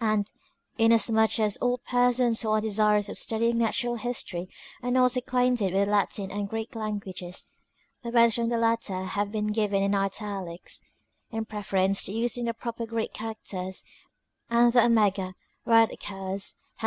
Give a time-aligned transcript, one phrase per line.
[0.00, 0.32] And,
[0.78, 4.48] in as much as all persons who are desirous of studying Natural History,
[4.82, 7.52] are not acquainted with the Latin and Greek languages,
[8.00, 10.86] the words from the latter have been given in italie$t
[11.30, 13.84] in preference to using the proper Greek characters,
[14.48, 15.34] and the omega,
[15.64, 16.82] where it occurs, has